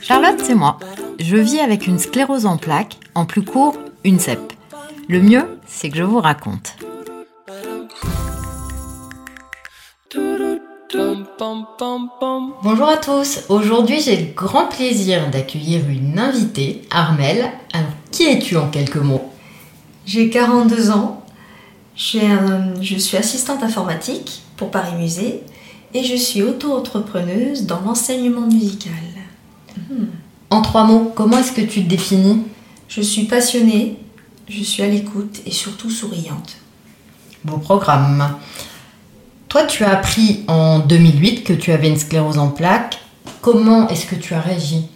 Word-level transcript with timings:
Charlotte, 0.00 0.40
c'est 0.44 0.54
moi. 0.54 0.78
Je 1.18 1.36
vis 1.36 1.58
avec 1.58 1.88
une 1.88 1.98
sclérose 1.98 2.46
en 2.46 2.56
plaques, 2.56 2.98
en 3.16 3.26
plus 3.26 3.42
court, 3.42 3.76
une 4.04 4.20
CEP. 4.20 4.52
Le 5.08 5.20
mieux, 5.20 5.58
c'est 5.66 5.90
que 5.90 5.96
je 5.96 6.04
vous 6.04 6.20
raconte. 6.20 6.76
Bonjour 12.62 12.88
à 12.88 12.96
tous. 12.98 13.40
Aujourd'hui, 13.48 14.00
j'ai 14.00 14.16
le 14.16 14.32
grand 14.34 14.66
plaisir 14.66 15.28
d'accueillir 15.30 15.88
une 15.88 16.20
invitée, 16.20 16.82
Armelle. 16.92 17.50
Alors, 17.72 17.90
qui 18.12 18.24
es-tu 18.24 18.56
en 18.56 18.68
quelques 18.68 18.96
mots? 18.96 19.32
J'ai 20.06 20.30
42 20.30 20.90
ans. 20.92 21.24
je 21.96 22.96
suis 22.98 23.16
assistante 23.16 23.64
informatique 23.64 24.42
pour 24.56 24.70
Paris 24.70 24.94
Musée 24.96 25.42
et 25.94 26.04
je 26.04 26.16
suis 26.16 26.42
auto-entrepreneuse 26.42 27.66
dans 27.66 27.80
l'enseignement 27.80 28.46
musical. 28.46 28.92
En 30.50 30.62
trois 30.62 30.84
mots, 30.84 31.12
comment 31.14 31.38
est-ce 31.38 31.52
que 31.52 31.60
tu 31.60 31.82
te 31.82 31.88
définis? 31.88 32.42
Je 32.88 33.00
suis 33.00 33.24
passionnée, 33.24 33.98
je 34.48 34.62
suis 34.62 34.82
à 34.82 34.88
l'écoute 34.88 35.40
et 35.46 35.50
surtout 35.50 35.90
souriante. 35.90 36.56
Beau 37.44 37.58
programme. 37.58 38.36
Toi, 39.48 39.64
tu 39.64 39.84
as 39.84 39.90
appris 39.90 40.44
en 40.48 40.78
2008 40.78 41.44
que 41.44 41.52
tu 41.52 41.72
avais 41.72 41.88
une 41.88 41.96
sclérose 41.96 42.38
en 42.38 42.48
plaques. 42.48 43.00
Comment 43.40 43.88
est-ce 43.88 44.06
que 44.06 44.14
tu 44.14 44.34
as 44.34 44.40
réagi? 44.40 44.86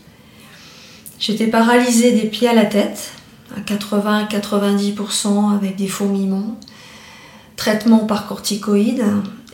J'étais 1.19 1.47
paralysée 1.47 2.13
des 2.13 2.29
pieds 2.29 2.49
à 2.49 2.55
la 2.55 2.67
tête, 2.67 3.13
à 3.57 3.61
80-90% 3.61 5.55
avec 5.55 5.77
des 5.77 5.89
fourmillements, 5.89 6.59
traitement 7.57 8.01
par 8.01 8.27
corticoïdes, 8.27 9.05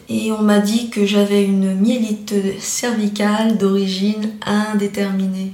et 0.09 0.33
on 0.33 0.43
m'a 0.43 0.59
dit 0.59 0.91
que 0.91 1.07
j'avais 1.07 1.45
une 1.45 1.75
myélite 1.75 2.35
cervicale 2.61 3.59
d'origine 3.59 4.31
indéterminée. 4.45 5.53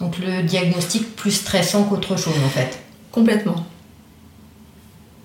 Donc 0.00 0.18
le 0.18 0.42
diagnostic 0.42 1.14
plus 1.16 1.30
stressant 1.30 1.84
qu'autre 1.84 2.16
chose 2.18 2.34
en 2.44 2.48
fait. 2.48 2.80
Complètement. 3.10 3.66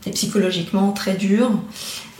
Et 0.06 0.12
psychologiquement 0.12 0.92
très 0.92 1.16
dur. 1.16 1.50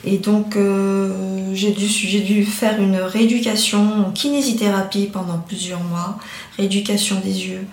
Et 0.04 0.18
donc 0.18 0.56
euh, 0.56 1.52
j'ai 1.54 1.72
dû, 1.72 1.88
dû, 2.22 2.46
faire 2.46 2.82
une 2.82 2.98
rééducation 2.98 4.08
en 4.08 4.12
kinésithérapie 4.12 5.08
pendant 5.12 5.38
plusieurs 5.38 5.84
mois, 5.84 6.18
rééducation 6.58 7.20
des 7.24 7.48
yeux. 7.48 7.66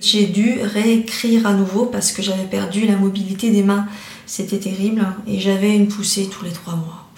J'ai 0.00 0.26
dû 0.26 0.60
réécrire 0.62 1.46
à 1.46 1.52
nouveau 1.52 1.86
parce 1.86 2.12
que 2.12 2.22
j'avais 2.22 2.44
perdu 2.44 2.86
la 2.86 2.96
mobilité 2.96 3.50
des 3.50 3.62
mains. 3.62 3.86
C'était 4.26 4.58
terrible 4.58 5.06
et 5.26 5.38
j'avais 5.38 5.74
une 5.74 5.88
poussée 5.88 6.28
tous 6.28 6.44
les 6.44 6.52
trois 6.52 6.76
mois. 6.76 7.09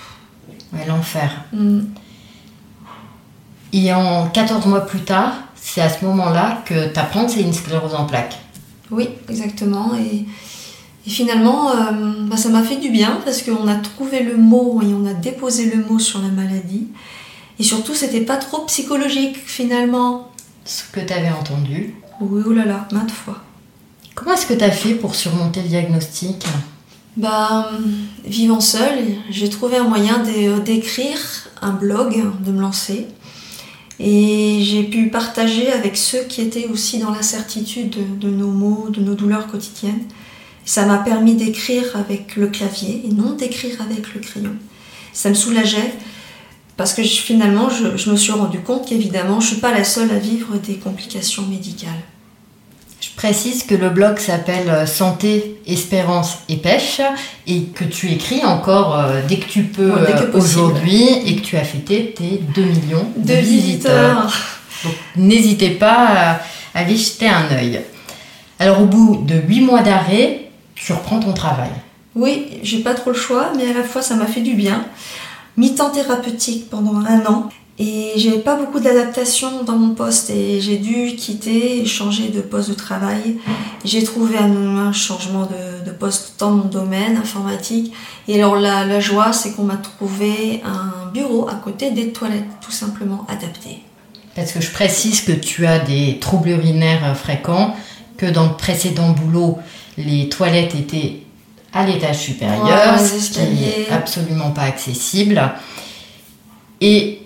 Ouais, 0.72 0.86
l'enfer. 0.86 1.44
Mm. 1.52 1.80
Et 3.72 3.92
en 3.92 4.28
14 4.28 4.66
mois 4.66 4.86
plus 4.86 5.00
tard, 5.00 5.34
c'est 5.54 5.80
à 5.80 5.88
ce 5.88 6.04
moment-là 6.04 6.62
que 6.66 6.92
tu 6.92 6.98
apprends 6.98 7.24
que 7.24 7.32
c'est 7.32 7.42
une 7.42 7.52
sclérose 7.52 7.94
en 7.94 8.04
plaques. 8.04 8.38
Oui, 8.90 9.08
exactement. 9.28 9.92
Et, 9.94 10.26
finalement, 11.08 11.70
euh, 11.70 12.26
bah, 12.26 12.36
ça 12.36 12.50
m'a 12.50 12.62
fait 12.62 12.76
du 12.76 12.90
bien 12.90 13.20
parce 13.24 13.42
qu'on 13.42 13.66
a 13.66 13.76
trouvé 13.76 14.22
le 14.22 14.36
mot 14.36 14.80
et 14.82 14.92
on 14.92 15.06
a 15.06 15.14
déposé 15.14 15.72
le 15.74 15.84
mot 15.84 15.98
sur 15.98 16.20
la 16.20 16.28
maladie. 16.28 16.88
Et 17.58 17.62
surtout, 17.62 17.94
c'était 17.94 18.20
pas 18.20 18.36
trop 18.36 18.64
psychologique 18.66 19.36
finalement. 19.44 20.30
Ce 20.64 20.84
que 20.92 21.00
tu 21.00 21.12
avais 21.12 21.30
entendu. 21.30 21.94
Oui, 22.20 22.42
oh 22.46 22.52
là 22.52 22.64
là, 22.64 22.86
maintes 22.92 23.10
fois. 23.10 23.42
Comment 24.14 24.34
est-ce 24.34 24.46
que 24.46 24.54
tu 24.54 24.64
as 24.64 24.70
fait 24.70 24.94
pour 24.94 25.14
surmonter 25.14 25.62
le 25.62 25.68
diagnostic? 25.68 26.44
Bah, 27.16 27.70
vivant 28.24 28.60
seule, 28.60 29.04
j'ai 29.30 29.48
trouvé 29.48 29.76
un 29.76 29.84
moyen 29.84 30.22
d'écrire 30.64 31.18
un 31.62 31.72
blog, 31.72 32.22
de 32.44 32.52
me 32.52 32.60
lancer. 32.60 33.06
Et 34.00 34.62
j'ai 34.62 34.82
pu 34.82 35.08
partager 35.08 35.70
avec 35.70 35.96
ceux 35.96 36.24
qui 36.24 36.40
étaient 36.40 36.66
aussi 36.66 36.98
dans 36.98 37.10
l'incertitude 37.10 37.96
de, 38.18 38.28
nos 38.28 38.50
maux, 38.50 38.88
de 38.90 39.00
nos 39.00 39.14
douleurs 39.14 39.46
quotidiennes. 39.46 40.02
Ça 40.64 40.86
m'a 40.86 40.98
permis 40.98 41.34
d'écrire 41.34 41.84
avec 41.94 42.36
le 42.36 42.48
clavier 42.48 43.02
et 43.04 43.12
non 43.12 43.34
d'écrire 43.34 43.80
avec 43.80 44.14
le 44.14 44.20
crayon. 44.20 44.56
Ça 45.12 45.28
me 45.28 45.34
soulageait 45.34 45.94
parce 46.76 46.94
que 46.94 47.02
finalement, 47.02 47.68
je, 47.68 48.10
me 48.10 48.16
suis 48.16 48.32
rendu 48.32 48.60
compte 48.60 48.88
qu'évidemment, 48.88 49.40
je 49.40 49.46
ne 49.46 49.52
suis 49.52 49.60
pas 49.60 49.72
la 49.72 49.84
seule 49.84 50.10
à 50.10 50.18
vivre 50.18 50.56
des 50.56 50.76
complications 50.76 51.46
médicales. 51.46 51.90
Je 53.22 53.28
précise 53.28 53.62
que 53.62 53.76
le 53.76 53.88
blog 53.88 54.18
s'appelle 54.18 54.68
euh, 54.68 54.84
Santé, 54.84 55.60
Espérance 55.64 56.38
et 56.48 56.56
Pêche 56.56 57.00
et 57.46 57.66
que 57.66 57.84
tu 57.84 58.10
écris 58.10 58.44
encore 58.44 58.98
euh, 58.98 59.20
dès 59.28 59.36
que 59.36 59.48
tu 59.48 59.62
peux 59.62 59.92
euh, 59.92 60.32
aujourd'hui 60.34 61.06
et 61.24 61.36
que 61.36 61.40
tu 61.40 61.56
as 61.56 61.62
fêté 61.62 62.14
tes 62.18 62.40
2 62.52 62.62
millions 62.62 63.06
de, 63.16 63.34
visiteurs. 63.34 64.24
Donc 64.82 64.94
n'hésitez 65.14 65.70
pas 65.70 66.08
à 66.08 66.40
aller 66.74 66.96
jeter 66.96 67.28
un 67.28 67.48
œil. 67.52 67.82
Alors 68.58 68.82
au 68.82 68.86
bout 68.86 69.24
de 69.24 69.36
8 69.36 69.60
mois 69.60 69.82
d'arrêt, 69.82 70.50
tu 70.74 70.92
reprends 70.92 71.20
ton 71.20 71.32
travail. 71.32 71.70
Oui, 72.16 72.58
j'ai 72.64 72.80
pas 72.80 72.94
trop 72.94 73.10
le 73.10 73.16
choix, 73.16 73.52
mais 73.56 73.70
à 73.70 73.72
la 73.72 73.84
fois 73.84 74.02
ça 74.02 74.16
m'a 74.16 74.26
fait 74.26 74.40
du 74.40 74.54
bien. 74.54 74.84
Mi-temps 75.56 75.90
thérapeutique 75.90 76.68
pendant 76.68 76.96
un 76.96 77.24
an 77.26 77.50
et 77.78 78.12
j'avais 78.16 78.40
pas 78.40 78.56
beaucoup 78.56 78.80
d'adaptation 78.80 79.64
dans 79.64 79.76
mon 79.76 79.94
poste 79.94 80.28
et 80.28 80.60
j'ai 80.60 80.76
dû 80.76 81.16
quitter 81.16 81.80
et 81.80 81.86
changer 81.86 82.28
de 82.28 82.42
poste 82.42 82.68
de 82.68 82.74
travail. 82.74 83.38
J'ai 83.84 84.04
trouvé 84.04 84.36
un, 84.36 84.92
changement 84.92 85.46
de, 85.46 85.90
poste 85.90 86.34
dans 86.38 86.50
mon 86.50 86.64
domaine 86.64 87.16
informatique. 87.16 87.92
Et 88.28 88.34
alors 88.34 88.56
la, 88.56 88.84
la 88.84 89.00
joie, 89.00 89.32
c'est 89.32 89.52
qu'on 89.52 89.64
m'a 89.64 89.76
trouvé 89.76 90.62
un 90.64 91.10
bureau 91.12 91.48
à 91.48 91.54
côté 91.54 91.90
des 91.90 92.12
toilettes, 92.12 92.44
tout 92.60 92.70
simplement 92.70 93.26
adapté. 93.28 93.78
Parce 94.34 94.52
que 94.52 94.60
je 94.60 94.70
précise 94.70 95.22
que 95.22 95.32
tu 95.32 95.66
as 95.66 95.78
des 95.78 96.18
troubles 96.20 96.50
urinaires 96.50 97.16
fréquents, 97.16 97.74
que 98.18 98.26
dans 98.26 98.48
le 98.48 98.56
précédent 98.56 99.10
boulot, 99.10 99.58
les 99.96 100.28
toilettes 100.28 100.74
étaient 100.74 101.22
à 101.72 101.86
l'étage 101.86 102.18
supérieur, 102.18 102.98
ce 102.98 103.30
qui 103.30 103.40
n'est 103.40 103.88
absolument 103.90 104.50
pas 104.50 104.62
accessible. 104.62 105.40
Et 106.80 107.21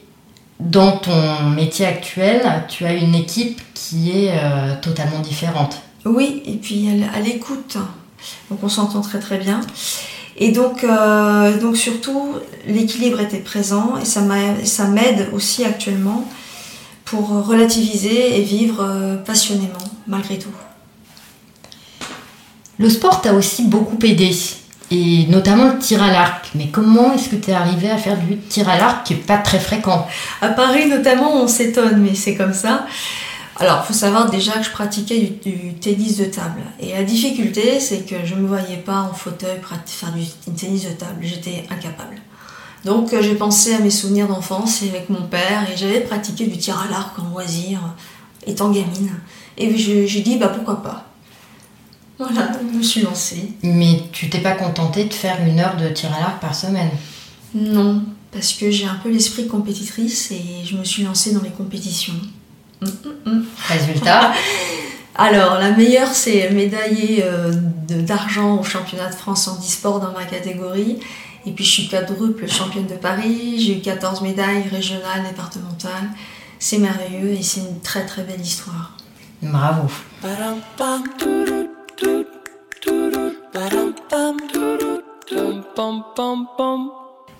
dans 0.60 0.92
ton 0.98 1.50
métier 1.50 1.86
actuel, 1.86 2.64
tu 2.68 2.84
as 2.84 2.94
une 2.94 3.14
équipe 3.14 3.60
qui 3.74 4.10
est 4.10 4.30
euh, 4.32 4.74
totalement 4.80 5.20
différente. 5.20 5.82
Oui, 6.04 6.42
et 6.46 6.54
puis 6.54 6.88
à 7.14 7.20
l'écoute. 7.20 7.76
Donc 8.50 8.60
on 8.62 8.68
s'entend 8.68 9.02
très 9.02 9.20
très 9.20 9.38
bien. 9.38 9.60
Et 10.38 10.52
donc, 10.52 10.84
euh, 10.84 11.58
donc 11.60 11.76
surtout, 11.76 12.34
l'équilibre 12.66 13.20
était 13.20 13.38
présent 13.38 13.96
et 13.96 14.04
ça 14.04 14.20
m'aide 14.22 15.28
aussi 15.32 15.64
actuellement 15.64 16.26
pour 17.04 17.28
relativiser 17.46 18.38
et 18.38 18.42
vivre 18.42 18.82
euh, 18.82 19.16
passionnément 19.16 19.78
malgré 20.06 20.38
tout. 20.38 20.50
Le 22.78 22.90
sport 22.90 23.22
t'a 23.22 23.32
aussi 23.32 23.64
beaucoup 23.64 23.96
aidé 24.04 24.30
et 24.90 25.26
notamment 25.26 25.72
le 25.72 25.78
tir 25.78 26.02
à 26.02 26.10
l'arc. 26.10 26.50
Mais 26.54 26.68
comment 26.68 27.12
est-ce 27.14 27.28
que 27.28 27.36
tu 27.36 27.50
es 27.50 27.54
arrivé 27.54 27.90
à 27.90 27.98
faire 27.98 28.16
du 28.16 28.36
tir 28.36 28.68
à 28.68 28.76
l'arc 28.76 29.06
qui 29.06 29.14
n'est 29.14 29.20
pas 29.20 29.38
très 29.38 29.58
fréquent? 29.58 30.06
À 30.40 30.48
Paris 30.48 30.86
notamment, 30.86 31.34
on 31.42 31.48
s'étonne, 31.48 32.00
mais 32.02 32.14
c'est 32.14 32.34
comme 32.34 32.54
ça. 32.54 32.86
Alors, 33.58 33.86
faut 33.86 33.94
savoir 33.94 34.30
déjà 34.30 34.52
que 34.52 34.64
je 34.64 34.70
pratiquais 34.70 35.38
du, 35.42 35.74
tennis 35.74 36.18
de 36.18 36.26
table. 36.26 36.60
Et 36.78 36.92
la 36.92 37.04
difficulté, 37.04 37.80
c'est 37.80 38.06
que 38.06 38.16
je 38.24 38.34
ne 38.34 38.40
me 38.40 38.46
voyais 38.46 38.76
pas 38.76 39.00
en 39.00 39.14
fauteuil 39.14 39.58
faire 39.86 40.12
du 40.12 40.26
tennis 40.52 40.84
de 40.84 40.90
table. 40.90 41.20
J'étais 41.22 41.64
incapable. 41.70 42.16
Donc, 42.84 43.14
euh, 43.14 43.22
j'ai 43.22 43.34
pensé 43.34 43.74
à 43.74 43.78
mes 43.78 43.90
souvenirs 43.90 44.28
d'enfance 44.28 44.82
avec 44.82 45.08
mon 45.08 45.22
père 45.22 45.66
et 45.72 45.76
j'avais 45.76 46.00
pratiqué 46.00 46.46
du 46.46 46.58
tir 46.58 46.78
à 46.78 46.90
l'arc 46.90 47.18
en 47.18 47.30
loisir, 47.30 47.80
étant 48.46 48.70
gamine. 48.70 49.10
Et 49.56 49.74
j'ai 49.76 50.20
dit, 50.20 50.36
bah 50.36 50.48
pourquoi 50.48 50.82
pas? 50.82 51.05
Voilà, 52.18 52.50
je 52.72 52.78
me 52.78 52.82
suis 52.82 53.02
lancée. 53.02 53.52
Mais 53.62 54.02
tu 54.12 54.30
t'es 54.30 54.40
pas 54.40 54.52
contentée 54.52 55.04
de 55.04 55.14
faire 55.14 55.38
une 55.46 55.60
heure 55.60 55.76
de 55.76 55.88
tir 55.88 56.12
à 56.14 56.20
l'arc 56.20 56.40
par 56.40 56.54
semaine 56.54 56.90
Non, 57.54 58.02
parce 58.32 58.54
que 58.54 58.70
j'ai 58.70 58.86
un 58.86 58.98
peu 59.02 59.10
l'esprit 59.10 59.46
compétitrice 59.46 60.30
et 60.30 60.64
je 60.64 60.76
me 60.76 60.84
suis 60.84 61.02
lancée 61.02 61.32
dans 61.32 61.42
les 61.42 61.50
compétitions. 61.50 62.14
Hum, 62.82 62.90
hum, 63.04 63.14
hum. 63.26 63.44
Résultat 63.68 64.32
Alors, 65.18 65.58
la 65.58 65.70
meilleure, 65.70 66.12
c'est 66.12 66.50
médaillée 66.50 67.24
euh, 67.24 67.50
d'argent 67.88 68.58
au 68.58 68.62
championnat 68.62 69.08
de 69.08 69.14
France 69.14 69.48
en 69.48 69.58
e-sport 69.58 69.98
dans 69.98 70.12
ma 70.12 70.24
catégorie. 70.24 70.98
Et 71.46 71.52
puis, 71.52 71.64
je 71.64 71.70
suis 71.70 71.88
quadruple 71.88 72.46
championne 72.48 72.86
de 72.86 72.96
Paris. 72.96 73.58
J'ai 73.58 73.78
eu 73.78 73.80
14 73.80 74.20
médailles 74.20 74.68
régionales, 74.70 75.24
départementales. 75.26 76.10
C'est 76.58 76.78
merveilleux 76.78 77.30
et 77.30 77.42
c'est 77.42 77.60
une 77.60 77.80
très 77.80 78.04
très 78.04 78.24
belle 78.24 78.40
histoire. 78.40 78.96
Bravo. 79.42 79.88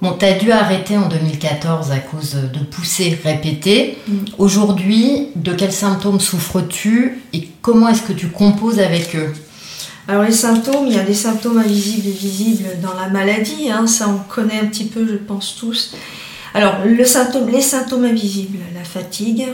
Bon, 0.01 0.13
tu 0.19 0.25
as 0.25 0.33
dû 0.39 0.51
arrêter 0.51 0.97
en 0.97 1.09
2014 1.09 1.91
à 1.91 1.99
cause 1.99 2.37
de 2.53 2.61
poussées 2.61 3.19
répétées. 3.23 3.99
Aujourd'hui, 4.39 5.29
de 5.35 5.53
quels 5.53 5.73
symptômes 5.73 6.21
souffres-tu 6.21 7.23
et 7.35 7.49
comment 7.61 7.89
est-ce 7.89 8.03
que 8.03 8.13
tu 8.13 8.29
composes 8.29 8.81
avec 8.81 9.15
eux 9.17 9.33
alors 10.09 10.23
les 10.23 10.31
symptômes, 10.31 10.87
il 10.87 10.95
y 10.95 11.01
a 11.01 11.03
des 11.03 11.15
symptômes 11.15 11.59
invisibles 11.59 12.07
et 12.07 12.13
visibles 12.13 12.69
dans 12.81 12.95
la 12.95 13.09
maladie, 13.09 13.71
ça 13.89 14.09
on 14.09 14.19
connaît 14.33 14.61
un 14.61 14.67
petit 14.67 14.85
peu, 14.85 15.05
je 15.05 15.17
pense 15.17 15.57
tous. 15.59 15.97
Alors, 16.55 16.77
le 16.85 17.05
symptôme, 17.05 17.49
les 17.49 17.61
symptômes 17.61 18.05
invisibles, 18.05 18.59
la 18.73 18.85
fatigue, 18.85 19.47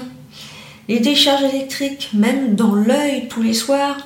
les 0.91 1.01
décharges 1.01 1.45
électriques, 1.45 2.11
même 2.13 2.55
dans 2.55 2.75
l'œil 2.75 3.29
tous 3.31 3.43
les 3.43 3.55
soirs, 3.55 3.97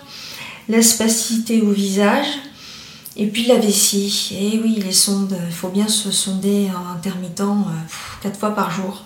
la 0.68 0.82
spasticité 0.82 1.62
au 1.62 1.70
visage, 1.70 2.26
et 3.16 3.26
puis 3.26 3.46
la 3.46 3.56
vessie. 3.56 4.36
Et 4.38 4.50
eh 4.54 4.60
oui, 4.62 4.80
les 4.84 4.92
sondes, 4.92 5.36
il 5.46 5.54
faut 5.54 5.68
bien 5.68 5.88
se 5.88 6.10
sonder 6.10 6.68
en 6.70 6.92
intermittent 6.92 7.40
euh, 7.40 7.62
quatre 8.22 8.38
fois 8.38 8.54
par 8.54 8.70
jour. 8.70 9.04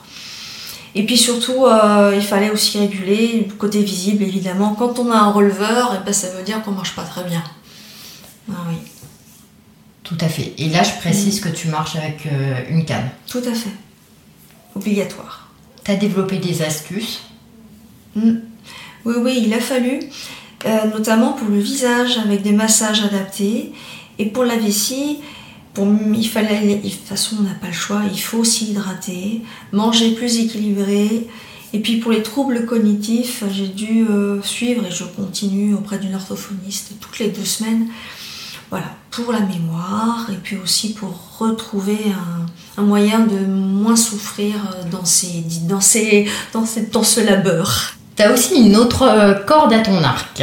Et 0.95 1.07
puis 1.07 1.17
surtout, 1.17 1.67
euh, 1.67 2.13
il 2.17 2.23
fallait 2.23 2.51
aussi 2.51 2.79
réguler 2.79 3.47
le 3.49 3.55
côté 3.55 3.83
visible, 3.83 4.25
évidemment. 4.25 4.75
Quand 4.75 4.99
on 4.99 5.11
a 5.13 5.17
un 5.17 5.31
releveur, 5.31 5.95
et 5.95 5.99
eh 6.01 6.05
ben, 6.05 6.13
ça 6.13 6.29
veut 6.31 6.43
dire 6.43 6.63
qu'on 6.63 6.73
marche 6.73 6.97
pas 6.97 7.05
très 7.05 7.25
bien. 7.25 7.45
Ah 8.51 8.65
oui. 8.69 8.77
Tout 10.03 10.19
à 10.21 10.29
fait. 10.29 10.55
Et 10.59 10.69
là, 10.71 10.83
je 10.83 10.99
précise 10.99 11.41
mm. 11.41 11.45
que 11.45 11.57
tu 11.57 11.69
marches 11.69 11.95
avec 11.95 12.27
euh, 12.27 12.63
une 12.69 12.85
canne. 12.85 13.09
Tout 13.29 13.43
à 13.47 13.55
fait. 13.55 13.71
Obligatoire. 14.75 15.49
Tu 15.85 15.93
as 15.93 15.97
développé 15.97 16.39
des 16.39 16.63
astuces? 16.63 17.21
Mm. 18.17 18.39
Oui, 19.05 19.15
oui, 19.19 19.43
il 19.47 19.55
a 19.55 19.61
fallu, 19.61 20.01
euh, 20.67 20.87
notamment 20.93 21.33
pour 21.33 21.49
le 21.49 21.59
visage, 21.59 22.19
avec 22.19 22.43
des 22.43 22.53
massages 22.53 23.03
adaptés. 23.03 23.73
Et 24.19 24.27
pour 24.27 24.45
la 24.45 24.57
vessie, 24.57 25.19
pour, 25.73 25.87
il 26.15 26.29
fallait, 26.29 26.77
de 26.77 26.89
toute 26.89 27.07
façon, 27.07 27.37
on 27.41 27.45
n'a 27.45 27.55
pas 27.55 27.69
le 27.69 27.73
choix, 27.73 28.03
il 28.13 28.21
faut 28.21 28.45
s'hydrater, 28.45 29.43
manger 29.73 30.13
plus 30.13 30.39
équilibré. 30.39 31.27
Et 31.73 31.79
puis 31.79 31.99
pour 31.99 32.11
les 32.11 32.23
troubles 32.23 32.67
cognitifs, 32.67 33.45
j'ai 33.53 33.69
dû 33.69 34.05
euh, 34.11 34.43
suivre 34.43 34.85
et 34.87 34.91
je 34.91 35.05
continue 35.05 35.75
auprès 35.75 35.99
d'une 35.99 36.15
orthophoniste 36.15 36.95
toutes 37.01 37.19
les 37.21 37.29
deux 37.29 37.45
semaines. 37.45 37.87
Voilà, 38.71 38.87
pour 39.11 39.33
la 39.33 39.41
mémoire 39.41 40.29
et 40.31 40.37
puis 40.37 40.57
aussi 40.57 40.93
pour 40.93 41.39
retrouver 41.39 41.99
un, 42.77 42.83
moyen 42.83 43.21
de 43.21 43.39
moins 43.47 43.97
souffrir 43.97 44.55
dans, 44.91 45.05
ces, 45.05 45.45
dans, 45.69 45.81
ces, 45.81 46.29
dans, 46.53 46.65
dans 46.93 47.03
ce 47.03 47.21
labeur. 47.21 47.95
Tu 48.21 48.27
as 48.27 48.33
aussi 48.33 48.61
une 48.61 48.77
autre 48.77 49.05
euh, 49.05 49.33
corde 49.33 49.73
à 49.73 49.79
ton 49.79 50.05
arc 50.05 50.43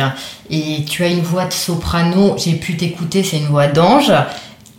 et 0.49 0.83
tu 0.85 1.03
as 1.03 1.09
une 1.09 1.21
voix 1.21 1.45
de 1.45 1.53
soprano, 1.53 2.35
j'ai 2.35 2.53
pu 2.53 2.75
t'écouter, 2.75 3.21
c'est 3.21 3.37
une 3.37 3.49
voix 3.49 3.67
d'ange. 3.67 4.11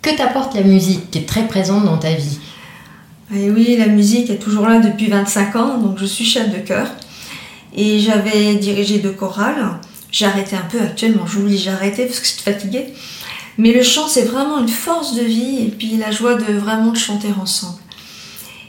Que 0.02 0.16
t'apporte 0.16 0.56
la 0.56 0.62
musique 0.62 1.08
qui 1.08 1.18
est 1.18 1.28
très 1.28 1.46
présente 1.46 1.84
dans 1.84 1.98
ta 1.98 2.10
vie? 2.10 2.40
Et 3.32 3.52
Oui, 3.52 3.76
la 3.78 3.86
musique 3.86 4.30
est 4.30 4.38
toujours 4.38 4.66
là 4.66 4.80
depuis 4.80 5.06
25 5.06 5.54
ans, 5.54 5.78
donc 5.78 5.96
je 6.00 6.06
suis 6.06 6.24
chef 6.24 6.50
de 6.52 6.58
chœur. 6.58 6.88
Et 7.76 8.00
j'avais 8.00 8.56
dirigé 8.56 8.98
deux 8.98 9.12
chorales. 9.12 9.78
J'ai 10.10 10.26
arrêté 10.26 10.56
un 10.56 10.68
peu 10.68 10.80
actuellement, 10.80 11.24
dis 11.46 11.56
j'ai 11.56 11.70
arrêté 11.70 12.04
parce 12.04 12.18
que 12.18 12.26
je 12.26 12.32
suis 12.32 12.42
fatiguée. 12.42 12.94
Mais 13.58 13.72
le 13.72 13.84
chant, 13.84 14.08
c'est 14.08 14.24
vraiment 14.24 14.58
une 14.58 14.68
force 14.68 15.14
de 15.14 15.22
vie 15.22 15.66
et 15.66 15.68
puis 15.68 15.98
la 15.98 16.10
joie 16.10 16.34
de 16.34 16.52
vraiment 16.52 16.90
de 16.90 16.98
chanter 16.98 17.28
ensemble. 17.40 17.78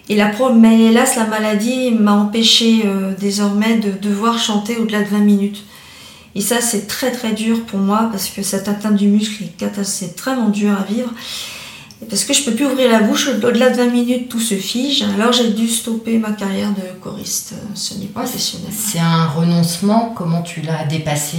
Et 0.10 0.16
la 0.16 0.32
mais 0.56 0.86
hélas, 0.86 1.16
la 1.16 1.26
maladie 1.26 1.92
m'a 1.92 2.14
empêché 2.14 2.82
euh, 2.84 3.14
désormais 3.20 3.78
de 3.78 3.92
devoir 3.92 4.40
chanter 4.40 4.78
au-delà 4.78 5.04
de 5.04 5.10
20 5.10 5.20
minutes. 5.20 5.64
Et 6.34 6.42
ça, 6.42 6.62
c'est 6.62 6.88
très 6.88 7.12
très 7.12 7.34
dur 7.34 7.64
pour 7.66 7.80
moi 7.80 8.10
parce 8.12 8.30
que 8.30 8.42
cette 8.42 8.68
atteinte 8.68 8.96
du 8.96 9.08
muscle 9.08 9.44
c'est 9.84 10.20
vraiment 10.20 10.50
dur 10.50 10.72
à 10.72 10.84
vivre. 10.92 11.12
parce 12.10 12.24
que 12.24 12.34
je 12.34 12.44
peux 12.44 12.54
plus 12.54 12.66
ouvrir 12.66 12.92
la 12.92 13.02
bouche, 13.02 13.28
au-delà 13.28 13.70
de 13.70 13.78
20 13.78 13.86
minutes, 13.88 14.30
tout 14.30 14.40
se 14.40 14.56
fige. 14.56 15.04
Alors 15.16 15.32
j'ai 15.32 15.52
dû 15.52 15.68
stopper 15.68 16.18
ma 16.18 16.32
carrière 16.32 16.70
de 16.70 17.00
choriste 17.02 17.54
semi-professionnelle. 17.76 18.74
C'est 18.76 19.00
un 19.00 19.28
renoncement, 19.28 20.14
comment 20.16 20.42
tu 20.42 20.62
l'as 20.62 20.86
dépassé? 20.86 21.38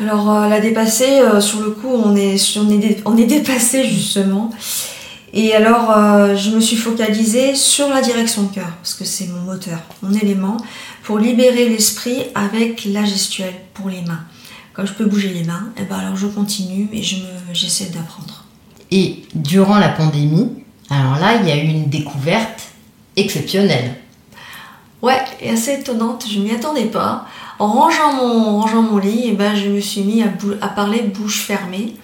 Alors 0.00 0.30
euh, 0.30 0.48
la 0.48 0.60
dépasser, 0.60 1.20
euh, 1.20 1.40
sur 1.40 1.60
le 1.60 1.70
coup, 1.70 1.88
on 1.88 2.16
est, 2.16 2.36
on 2.56 2.70
est, 2.70 3.02
on 3.04 3.16
est 3.16 3.26
dépassé 3.26 3.84
justement. 3.84 4.50
Et 5.32 5.54
alors, 5.54 5.90
euh, 5.90 6.36
je 6.36 6.50
me 6.50 6.60
suis 6.60 6.76
focalisée 6.76 7.54
sur 7.54 7.88
la 7.88 8.00
direction 8.00 8.44
de 8.44 8.54
cœur, 8.54 8.70
parce 8.76 8.94
que 8.94 9.04
c'est 9.04 9.26
mon 9.26 9.40
moteur, 9.40 9.78
mon 10.02 10.12
élément, 10.12 10.56
pour 11.02 11.18
libérer 11.18 11.68
l'esprit 11.68 12.24
avec 12.34 12.84
la 12.86 13.04
gestuelle 13.04 13.54
pour 13.74 13.90
les 13.90 14.02
mains. 14.02 14.24
Quand 14.72 14.86
je 14.86 14.92
peux 14.92 15.04
bouger 15.04 15.28
les 15.28 15.44
mains, 15.44 15.68
et 15.76 15.80
eh 15.82 15.84
ben 15.84 15.96
alors 15.96 16.16
je 16.16 16.28
continue 16.28 16.88
et 16.92 17.02
je 17.02 17.16
j'essaie 17.52 17.86
d'apprendre. 17.86 18.44
Et 18.90 19.24
durant 19.34 19.78
la 19.78 19.88
pandémie, 19.88 20.50
alors 20.88 21.18
là, 21.18 21.36
il 21.40 21.48
y 21.48 21.52
a 21.52 21.56
eu 21.56 21.66
une 21.66 21.90
découverte 21.90 22.62
exceptionnelle. 23.16 23.96
Ouais, 25.02 25.22
et 25.40 25.50
assez 25.50 25.74
étonnante, 25.74 26.24
je 26.30 26.40
m'y 26.40 26.52
attendais 26.52 26.86
pas. 26.86 27.26
En 27.58 27.66
rangeant 27.66 28.14
mon, 28.14 28.60
rangeant 28.60 28.82
mon 28.82 28.98
lit, 28.98 29.24
et 29.24 29.28
eh 29.28 29.32
ben, 29.32 29.54
je 29.54 29.68
me 29.68 29.80
suis 29.80 30.02
mis 30.02 30.22
à, 30.22 30.28
à 30.60 30.68
parler 30.68 31.02
bouche 31.02 31.40
fermée. 31.40 31.96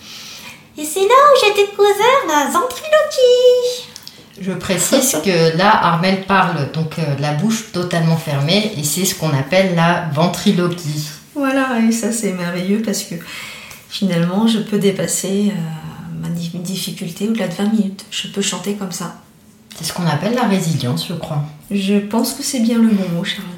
Et 0.77 0.85
c'est 0.85 1.01
là 1.01 1.07
où 1.07 1.45
j'ai 1.45 1.63
découvert 1.63 2.27
la 2.27 2.51
ventriloquie. 2.51 3.89
Je 4.41 4.53
précise 4.53 5.17
que 5.25 5.57
là, 5.57 5.71
Armel 5.71 6.25
parle 6.25 6.73
donc 6.73 6.99
euh, 6.99 7.03
la 7.21 7.35
bouche 7.35 7.71
totalement 7.73 8.17
fermée 8.17 8.73
et 8.77 8.83
c'est 8.83 9.05
ce 9.05 9.15
qu'on 9.15 9.31
appelle 9.31 9.77
la 9.77 10.09
ventriloquie. 10.13 11.09
Voilà, 11.37 11.79
et 11.81 11.93
ça 11.93 12.11
c'est 12.11 12.33
merveilleux 12.33 12.83
parce 12.85 13.05
que 13.05 13.15
finalement 13.89 14.49
je 14.49 14.59
peux 14.59 14.79
dépasser 14.79 15.53
euh, 15.53 16.21
ma 16.21 16.29
difficulté 16.29 17.29
au-delà 17.29 17.47
de 17.47 17.55
20 17.55 17.73
minutes. 17.73 18.05
Je 18.11 18.29
peux 18.29 18.43
chanter 18.43 18.75
comme 18.75 18.93
ça. 18.93 19.15
C'est 19.77 19.85
ce 19.85 19.93
qu'on 19.93 20.07
appelle 20.07 20.35
la 20.35 20.49
résilience, 20.49 21.07
je 21.09 21.15
crois. 21.15 21.43
Je 21.71 21.99
pense 21.99 22.33
que 22.33 22.43
c'est 22.43 22.61
bien 22.61 22.79
le 22.79 22.89
bon 22.89 23.09
mot, 23.11 23.25
Charlotte. 23.25 23.49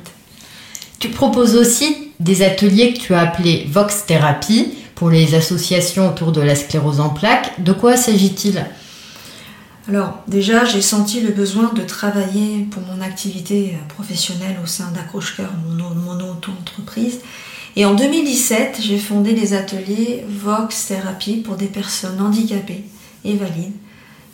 Tu 0.99 1.09
proposes 1.09 1.57
aussi 1.57 2.13
des 2.21 2.43
ateliers 2.43 2.95
que 2.95 2.99
tu 2.99 3.15
as 3.15 3.21
appelés 3.21 3.67
Vox 3.71 4.07
Therapy 4.07 4.73
pour 4.97 5.11
les 5.11 5.37
associations 5.37 6.09
autour 6.09 6.33
de 6.33 6.41
la 6.41 6.57
sclérose 6.57 6.99
en 6.99 7.11
plaques. 7.11 7.63
De 7.63 7.73
quoi 7.73 7.97
s'agit-il? 7.97 8.67
Alors 9.89 10.19
déjà, 10.27 10.65
j'ai 10.65 10.83
senti 10.83 11.21
le 11.21 11.31
besoin 11.31 11.73
de 11.73 11.83
travailler 11.83 12.67
pour 12.73 12.83
mon 12.83 13.01
activité 13.01 13.77
professionnelle 13.89 14.57
au 14.61 14.67
sein 14.67 14.91
d'Accroche-Cœur, 14.91 15.51
mon, 15.69 15.91
mon 15.91 16.31
auto-entreprise. 16.31 17.21
Et 17.77 17.85
en 17.85 17.95
2017, 17.95 18.79
j'ai 18.81 18.99
fondé 18.99 19.33
les 19.33 19.55
ateliers 19.55 20.25
Vox 20.29 20.87
Therapy 20.87 21.37
pour 21.37 21.55
des 21.55 21.67
personnes 21.67 22.21
handicapées 22.21 22.85
et 23.25 23.37
valides 23.37 23.75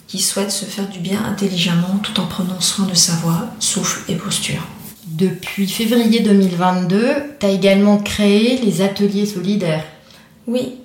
qui 0.06 0.20
souhaitent 0.20 0.52
se 0.52 0.64
faire 0.64 0.88
du 0.88 1.00
bien 1.00 1.24
intelligemment 1.24 1.98
tout 2.02 2.20
en 2.20 2.26
prenant 2.26 2.60
soin 2.60 2.86
de 2.86 2.94
sa 2.94 3.14
voix, 3.14 3.48
souffle 3.58 4.10
et 4.10 4.14
posture. 4.14 4.66
Depuis 5.06 5.66
février 5.66 6.20
2022, 6.20 7.04
tu 7.40 7.46
as 7.46 7.50
également 7.50 7.98
créé 7.98 8.58
les 8.58 8.80
ateliers 8.82 9.26
solidaires. 9.26 9.84
Oui, 10.46 10.78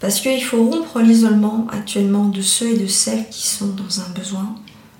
parce 0.00 0.20
qu'il 0.20 0.42
faut 0.42 0.64
rompre 0.64 1.00
l'isolement 1.00 1.66
actuellement 1.70 2.26
de 2.26 2.40
ceux 2.40 2.74
et 2.74 2.78
de 2.78 2.86
celles 2.86 3.28
qui 3.28 3.46
sont 3.46 3.68
dans 3.68 4.00
un 4.00 4.08
besoin 4.10 4.54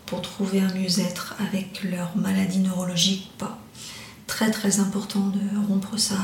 pour 0.07 0.23
trouver 0.23 0.61
un 0.61 0.73
mieux-être 0.75 1.35
avec 1.47 1.83
leur 1.85 2.17
maladie 2.17 2.59
neurologique 2.59 3.31
ou 3.35 3.39
pas. 3.39 3.59
Très 4.27 4.51
très 4.51 4.81
important 4.81 5.21
de 5.21 5.67
rompre 5.69 5.99
ça. 5.99 6.17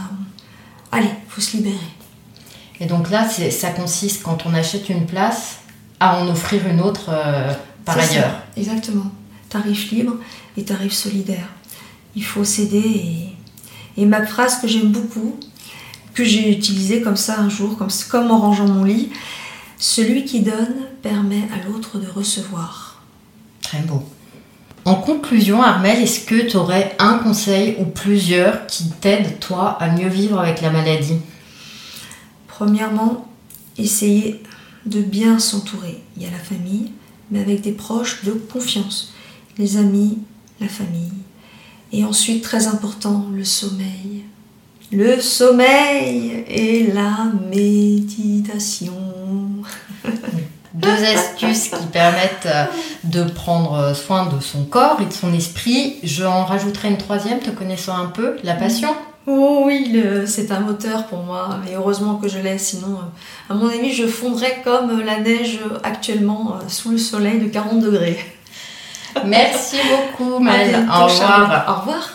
Allez, 0.90 1.10
faut 1.28 1.40
se 1.40 1.56
libérer. 1.56 1.76
Et 2.80 2.86
donc 2.86 3.10
là, 3.10 3.28
ça 3.28 3.70
consiste 3.70 4.22
quand 4.22 4.46
on 4.46 4.54
achète 4.54 4.88
une 4.88 5.06
place 5.06 5.58
à 6.00 6.18
en 6.18 6.28
offrir 6.28 6.66
une 6.66 6.80
autre 6.80 7.10
euh, 7.10 7.52
par 7.84 7.98
ailleurs. 7.98 8.42
exactement. 8.56 9.10
Tarif 9.48 9.90
libre 9.92 10.16
et 10.56 10.64
tarif 10.64 10.92
solidaire. 10.92 11.48
Il 12.16 12.24
faut 12.24 12.44
s'aider 12.44 13.36
et, 13.96 14.02
et 14.02 14.06
ma 14.06 14.26
phrase 14.26 14.60
que 14.60 14.66
j'aime 14.66 14.90
beaucoup, 14.90 15.38
que 16.14 16.24
j'ai 16.24 16.50
utilisé 16.50 17.02
comme 17.02 17.16
ça 17.16 17.40
un 17.40 17.48
jour, 17.48 17.76
comme, 17.76 17.90
comme 18.08 18.30
en 18.30 18.38
rangeant 18.38 18.68
mon 18.68 18.84
lit. 18.84 19.10
Celui 19.78 20.24
qui 20.24 20.40
donne 20.40 20.76
permet 21.02 21.48
à 21.52 21.68
l'autre 21.68 21.98
de 21.98 22.06
recevoir. 22.08 23.02
Très 23.60 23.80
beau. 23.80 24.02
En 24.84 24.94
conclusion, 24.94 25.62
Armel, 25.62 26.02
est-ce 26.02 26.26
que 26.26 26.48
tu 26.48 26.56
aurais 26.56 26.94
un 26.98 27.18
conseil 27.18 27.76
ou 27.78 27.84
plusieurs 27.86 28.66
qui 28.66 28.90
t'aident, 29.00 29.38
toi, 29.40 29.76
à 29.80 29.90
mieux 29.90 30.08
vivre 30.08 30.38
avec 30.38 30.60
la 30.60 30.70
maladie? 30.70 31.18
Premièrement, 32.46 33.26
essayer 33.78 34.42
de 34.86 35.00
bien 35.00 35.38
s'entourer. 35.38 36.02
Il 36.16 36.22
y 36.22 36.26
a 36.26 36.30
la 36.30 36.38
famille, 36.38 36.92
mais 37.30 37.40
avec 37.40 37.62
des 37.62 37.72
proches 37.72 38.24
de 38.24 38.32
confiance. 38.32 39.12
Les 39.58 39.78
amis, 39.78 40.18
la 40.60 40.68
famille. 40.68 41.12
Et 41.92 42.04
ensuite, 42.04 42.44
très 42.44 42.66
important, 42.66 43.26
le 43.34 43.44
sommeil 43.44 44.24
le 44.94 45.20
sommeil 45.20 46.44
et 46.48 46.86
la 46.92 47.26
méditation. 47.50 48.92
Deux 50.74 50.88
astuces 50.88 51.68
qui 51.68 51.86
permettent 51.92 52.46
euh, 52.46 52.64
de 53.04 53.22
prendre 53.24 53.94
soin 53.94 54.26
de 54.26 54.40
son 54.40 54.64
corps 54.64 55.00
et 55.00 55.06
de 55.06 55.12
son 55.12 55.32
esprit. 55.32 55.96
J'en 56.02 56.44
rajouterai 56.44 56.88
une 56.88 56.98
troisième, 56.98 57.38
te 57.38 57.50
connaissant 57.50 57.96
un 57.96 58.06
peu, 58.06 58.36
la 58.42 58.54
passion. 58.54 58.88
Oh 59.26 59.62
oui, 59.64 60.02
c'est 60.26 60.50
un 60.50 60.60
moteur 60.60 61.06
pour 61.06 61.22
moi, 61.22 61.60
et 61.70 61.76
heureusement 61.76 62.16
que 62.16 62.28
je 62.28 62.38
l'ai, 62.38 62.58
sinon, 62.58 62.98
euh, 62.98 63.52
à 63.52 63.54
mon 63.54 63.68
avis, 63.68 63.92
je 63.92 64.06
fondrais 64.06 64.60
comme 64.62 65.00
la 65.00 65.20
neige 65.20 65.60
actuellement 65.82 66.56
euh, 66.56 66.68
sous 66.68 66.90
le 66.90 66.98
soleil 66.98 67.38
de 67.38 67.46
40 67.46 67.80
degrés. 67.80 68.18
Merci 69.24 69.76
beaucoup, 69.88 70.40
Mel. 70.40 70.86
Au 70.88 71.06
revoir. 71.06 71.64
Au 71.68 71.74
revoir. 71.80 72.10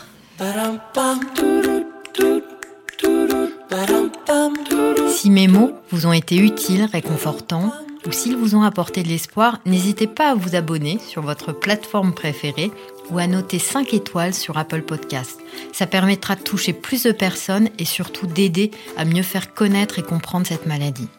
Si 5.08 5.30
mes 5.30 5.48
mots 5.48 5.74
vous 5.92 6.06
ont 6.06 6.14
été 6.14 6.38
utiles, 6.38 6.88
réconfortants, 6.92 7.74
ou 8.08 8.12
s'ils 8.12 8.38
vous 8.38 8.56
ont 8.56 8.64
apporté 8.64 9.04
de 9.04 9.10
l'espoir, 9.10 9.60
n'hésitez 9.66 10.08
pas 10.08 10.32
à 10.32 10.36
vous 10.36 10.56
abonner 10.56 11.00
sur 11.00 11.22
votre 11.22 11.52
plateforme 11.52 12.14
préférée 12.14 12.72
ou 13.10 13.20
à 13.20 13.28
noter 13.28 13.60
5 13.60 13.94
étoiles 13.94 14.34
sur 14.34 14.58
Apple 14.58 14.84
Podcast. 14.84 15.40
Ça 15.74 15.88
permettra 15.88 16.36
de 16.36 16.42
toucher 16.42 16.74
plus 16.74 17.04
de 17.04 17.12
personnes 17.12 17.70
et 17.78 17.86
surtout 17.86 18.28
d'aider 18.28 18.72
à 18.98 19.06
mieux 19.06 19.24
faire 19.24 19.54
connaître 19.54 20.00
et 20.00 20.04
comprendre 20.04 20.48
cette 20.48 20.66
maladie. 20.66 21.10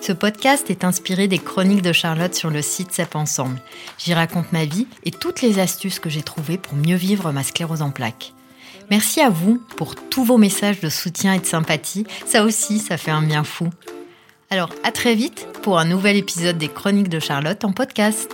Ce 0.00 0.12
podcast 0.12 0.70
est 0.70 0.84
inspiré 0.84 1.28
des 1.28 1.38
chroniques 1.38 1.82
de 1.82 1.92
Charlotte 1.92 2.34
sur 2.34 2.50
le 2.50 2.62
site 2.62 2.92
CEP 2.92 3.14
Ensemble. 3.14 3.60
J'y 3.98 4.14
raconte 4.14 4.52
ma 4.52 4.64
vie 4.64 4.86
et 5.04 5.12
toutes 5.12 5.42
les 5.42 5.58
astuces 5.60 6.00
que 6.00 6.10
j'ai 6.10 6.22
trouvées 6.22 6.58
pour 6.58 6.74
mieux 6.74 6.96
vivre 6.96 7.30
ma 7.30 7.44
sclérose 7.44 7.82
en 7.82 7.90
plaques. 7.90 8.32
Merci 8.90 9.20
à 9.20 9.30
vous 9.30 9.62
pour 9.76 9.94
tous 9.96 10.24
vos 10.24 10.38
messages 10.38 10.80
de 10.80 10.88
soutien 10.88 11.34
et 11.34 11.38
de 11.38 11.46
sympathie. 11.46 12.06
Ça 12.26 12.44
aussi, 12.44 12.78
ça 12.78 12.96
fait 12.96 13.10
un 13.10 13.22
bien 13.22 13.44
fou. 13.44 13.70
Alors, 14.50 14.70
à 14.84 14.92
très 14.92 15.14
vite 15.14 15.46
pour 15.62 15.78
un 15.78 15.84
nouvel 15.84 16.16
épisode 16.16 16.58
des 16.58 16.68
Chroniques 16.68 17.08
de 17.08 17.20
Charlotte 17.20 17.64
en 17.64 17.72
podcast. 17.72 18.30